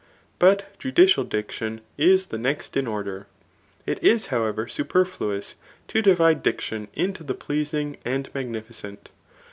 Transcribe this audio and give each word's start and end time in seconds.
But 0.39 0.79
judicial 0.79 1.23
diction 1.23 1.79
is 1.95 2.25
the 2.25 2.39
next 2.39 2.75
in 2.75 2.87
order. 2.87 3.27
It 3.85 4.03
is 4.03 4.25
however 4.33 4.67
superfluous 4.67 5.53
to 5.89 6.01
divide 6.01 6.41
dic 6.41 6.59
tion 6.59 6.87
into 6.95 7.23
the 7.23 7.35
pleasmg 7.35 7.99
and 8.03 8.27
magnificent. 8.33 9.11